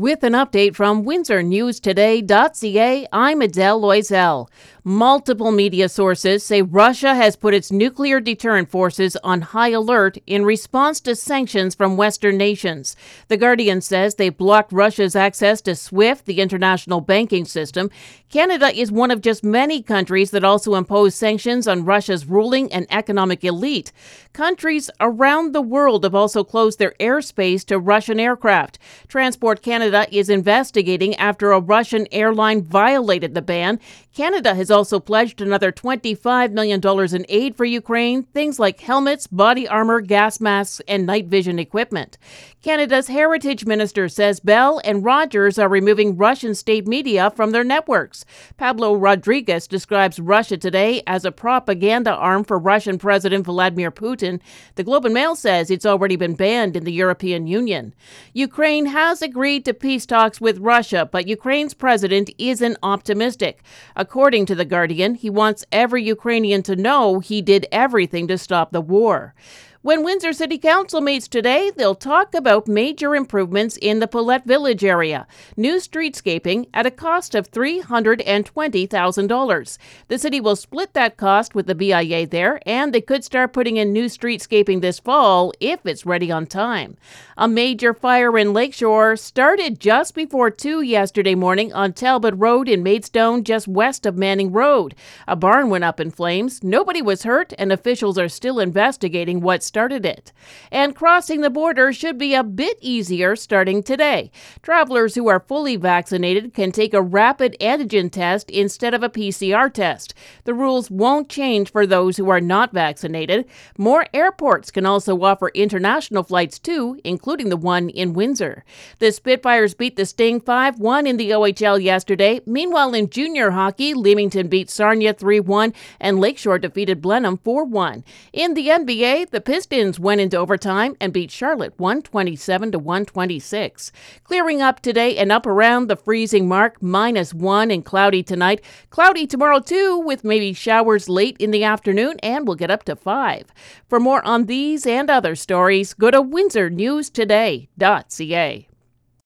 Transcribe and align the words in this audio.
With 0.00 0.22
an 0.22 0.32
update 0.32 0.76
from 0.76 1.04
WindsorNewsToday.ca, 1.04 3.06
I'm 3.12 3.42
Adele 3.42 3.82
Loisel. 3.82 4.48
Multiple 4.82 5.52
media 5.52 5.90
sources 5.90 6.42
say 6.42 6.62
Russia 6.62 7.14
has 7.14 7.36
put 7.36 7.52
its 7.52 7.70
nuclear 7.70 8.18
deterrent 8.18 8.70
forces 8.70 9.14
on 9.16 9.42
high 9.42 9.68
alert 9.68 10.16
in 10.26 10.46
response 10.46 11.00
to 11.00 11.14
sanctions 11.14 11.74
from 11.74 11.98
Western 11.98 12.38
nations. 12.38 12.96
The 13.28 13.36
Guardian 13.36 13.82
says 13.82 14.14
they 14.14 14.30
blocked 14.30 14.72
Russia's 14.72 15.14
access 15.14 15.60
to 15.62 15.76
SWIFT, 15.76 16.24
the 16.24 16.40
international 16.40 17.02
banking 17.02 17.44
system. 17.44 17.90
Canada 18.30 18.74
is 18.74 18.90
one 18.90 19.10
of 19.10 19.20
just 19.20 19.44
many 19.44 19.82
countries 19.82 20.30
that 20.30 20.44
also 20.44 20.76
impose 20.76 21.14
sanctions 21.14 21.68
on 21.68 21.84
Russia's 21.84 22.24
ruling 22.24 22.72
and 22.72 22.86
economic 22.88 23.44
elite. 23.44 23.92
Countries 24.32 24.88
around 24.98 25.52
the 25.52 25.60
world 25.60 26.04
have 26.04 26.14
also 26.14 26.42
closed 26.42 26.78
their 26.78 26.94
airspace 26.98 27.66
to 27.66 27.78
Russian 27.78 28.18
aircraft. 28.18 28.78
Transport 29.08 29.60
Canada 29.60 29.89
Canada 29.90 30.16
is 30.16 30.30
investigating 30.30 31.16
after 31.16 31.50
a 31.50 31.58
Russian 31.58 32.06
airline 32.12 32.62
violated 32.62 33.34
the 33.34 33.42
ban. 33.42 33.80
Canada 34.14 34.54
has 34.54 34.70
also 34.70 35.00
pledged 35.00 35.40
another 35.40 35.72
$25 35.72 36.52
million 36.52 36.80
in 37.12 37.26
aid 37.28 37.56
for 37.56 37.64
Ukraine, 37.64 38.22
things 38.22 38.60
like 38.60 38.78
helmets, 38.78 39.26
body 39.26 39.66
armor, 39.66 40.00
gas 40.00 40.40
masks, 40.40 40.80
and 40.86 41.06
night 41.06 41.26
vision 41.26 41.58
equipment. 41.58 42.18
Canada's 42.62 43.08
Heritage 43.08 43.64
Minister 43.64 44.08
says 44.08 44.38
Bell 44.38 44.80
and 44.84 45.02
Rogers 45.02 45.58
are 45.58 45.68
removing 45.68 46.16
Russian 46.16 46.54
state 46.54 46.86
media 46.86 47.30
from 47.30 47.52
their 47.52 47.64
networks. 47.64 48.24
Pablo 48.58 48.94
Rodriguez 48.94 49.66
describes 49.66 50.20
Russia 50.20 50.58
today 50.58 51.02
as 51.06 51.24
a 51.24 51.32
propaganda 51.32 52.12
arm 52.12 52.44
for 52.44 52.58
Russian 52.58 52.98
President 52.98 53.46
Vladimir 53.46 53.90
Putin. 53.90 54.40
The 54.74 54.84
Globe 54.84 55.06
and 55.06 55.14
Mail 55.14 55.34
says 55.34 55.70
it's 55.70 55.86
already 55.86 56.16
been 56.16 56.34
banned 56.34 56.76
in 56.76 56.84
the 56.84 56.92
European 56.92 57.46
Union. 57.46 57.94
Ukraine 58.34 58.86
has 58.86 59.22
agreed 59.22 59.64
to 59.64 59.72
peace 59.80 60.06
talks 60.06 60.40
with 60.40 60.58
Russia, 60.58 61.08
but 61.10 61.26
Ukraine's 61.26 61.74
president 61.74 62.30
isn't 62.38 62.76
optimistic. 62.82 63.62
According 63.96 64.46
to 64.46 64.54
The 64.54 64.64
Guardian, 64.64 65.14
he 65.16 65.30
wants 65.30 65.64
every 65.72 66.04
Ukrainian 66.04 66.62
to 66.64 66.76
know 66.76 67.18
he 67.18 67.42
did 67.42 67.66
everything 67.72 68.28
to 68.28 68.38
stop 68.38 68.70
the 68.70 68.80
war. 68.80 69.34
When 69.82 70.04
Windsor 70.04 70.34
City 70.34 70.58
Council 70.58 71.00
meets 71.00 71.26
today, 71.26 71.72
they'll 71.74 71.94
talk 71.94 72.34
about 72.34 72.68
major 72.68 73.16
improvements 73.16 73.78
in 73.80 73.98
the 73.98 74.06
Pillette 74.06 74.44
Village 74.44 74.84
area, 74.84 75.26
new 75.56 75.76
streetscaping 75.76 76.66
at 76.74 76.84
a 76.84 76.90
cost 76.90 77.34
of 77.34 77.50
$320,000. 77.50 79.78
The 80.08 80.18
city 80.18 80.38
will 80.38 80.56
split 80.56 80.92
that 80.92 81.16
cost 81.16 81.54
with 81.54 81.66
the 81.66 81.74
BIA 81.74 82.26
there, 82.26 82.60
and 82.66 82.92
they 82.92 83.00
could 83.00 83.24
start 83.24 83.54
putting 83.54 83.78
in 83.78 83.90
new 83.90 84.04
streetscaping 84.04 84.82
this 84.82 84.98
fall 84.98 85.54
if 85.60 85.86
it's 85.86 86.04
ready 86.04 86.30
on 86.30 86.46
time. 86.46 86.98
A 87.38 87.48
major 87.48 87.94
fire 87.94 88.36
in 88.36 88.52
Lakeshore 88.52 89.16
started 89.16 89.80
just 89.80 90.14
before 90.14 90.50
2 90.50 90.82
yesterday 90.82 91.34
morning 91.34 91.72
on 91.72 91.94
Talbot 91.94 92.34
Road 92.36 92.68
in 92.68 92.82
Maidstone, 92.82 93.44
just 93.44 93.66
west 93.66 94.04
of 94.04 94.14
Manning 94.14 94.52
Road. 94.52 94.94
A 95.26 95.36
barn 95.36 95.70
went 95.70 95.84
up 95.84 96.00
in 96.00 96.10
flames. 96.10 96.62
Nobody 96.62 97.00
was 97.00 97.22
hurt, 97.22 97.54
and 97.58 97.72
officials 97.72 98.18
are 98.18 98.28
still 98.28 98.60
investigating 98.60 99.40
what 99.40 99.69
started 99.70 100.04
it. 100.04 100.32
And 100.72 100.96
crossing 100.96 101.42
the 101.42 101.48
border 101.48 101.92
should 101.92 102.18
be 102.18 102.34
a 102.34 102.42
bit 102.42 102.76
easier 102.80 103.36
starting 103.36 103.84
today. 103.84 104.32
Travelers 104.62 105.14
who 105.14 105.28
are 105.28 105.38
fully 105.38 105.76
vaccinated 105.76 106.52
can 106.54 106.72
take 106.72 106.92
a 106.92 107.00
rapid 107.00 107.56
antigen 107.60 108.10
test 108.10 108.50
instead 108.50 108.94
of 108.94 109.04
a 109.04 109.08
PCR 109.08 109.72
test. 109.72 110.12
The 110.42 110.54
rules 110.54 110.90
won't 110.90 111.28
change 111.28 111.70
for 111.70 111.86
those 111.86 112.16
who 112.16 112.28
are 112.30 112.40
not 112.40 112.72
vaccinated. 112.72 113.46
More 113.78 114.06
airports 114.12 114.72
can 114.72 114.86
also 114.86 115.22
offer 115.22 115.52
international 115.54 116.24
flights 116.24 116.58
too, 116.58 117.00
including 117.04 117.48
the 117.48 117.56
one 117.56 117.90
in 117.90 118.12
Windsor. 118.12 118.64
The 118.98 119.12
Spitfires 119.12 119.74
beat 119.74 119.94
the 119.94 120.04
Sting 120.04 120.40
5 120.40 120.80
1 120.80 121.06
in 121.06 121.16
the 121.16 121.30
OHL 121.30 121.80
yesterday. 121.80 122.40
Meanwhile, 122.44 122.92
in 122.94 123.08
junior 123.08 123.52
hockey, 123.52 123.94
Leamington 123.94 124.48
beat 124.48 124.68
Sarnia 124.68 125.14
3 125.14 125.38
1 125.38 125.72
and 126.00 126.18
Lakeshore 126.18 126.58
defeated 126.58 127.00
Blenheim 127.00 127.38
4 127.38 127.64
1. 127.64 128.04
In 128.32 128.54
the 128.54 128.66
NBA, 128.66 129.30
the 129.30 129.40
Pistons 129.40 129.59
Pistons 129.60 130.00
went 130.00 130.22
into 130.22 130.38
overtime 130.38 130.96
and 131.02 131.12
beat 131.12 131.30
Charlotte 131.30 131.74
127 131.76 132.72
to 132.72 132.78
126. 132.78 133.92
Clearing 134.24 134.62
up 134.62 134.80
today 134.80 135.18
and 135.18 135.30
up 135.30 135.44
around 135.44 135.86
the 135.86 135.96
freezing 135.96 136.48
mark, 136.48 136.80
minus 136.80 137.34
1 137.34 137.70
and 137.70 137.84
cloudy 137.84 138.22
tonight. 138.22 138.62
Cloudy 138.88 139.26
tomorrow 139.26 139.60
too 139.60 139.98
with 139.98 140.24
maybe 140.24 140.54
showers 140.54 141.10
late 141.10 141.36
in 141.38 141.50
the 141.50 141.62
afternoon 141.62 142.18
and 142.22 142.46
we'll 142.46 142.56
get 142.56 142.70
up 142.70 142.84
to 142.84 142.96
5. 142.96 143.52
For 143.86 144.00
more 144.00 144.26
on 144.26 144.46
these 144.46 144.86
and 144.86 145.10
other 145.10 145.36
stories, 145.36 145.92
go 145.92 146.10
to 146.10 146.22
windsornewstoday.ca. 146.22 148.69